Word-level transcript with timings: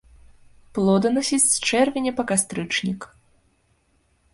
Плоданасіць 0.77 1.43
з 1.51 1.55
чэрвеня 1.67 2.11
па 2.21 2.29
кастрычнік. 2.35 3.01